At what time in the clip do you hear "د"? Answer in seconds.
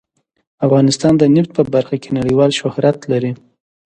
1.17-1.23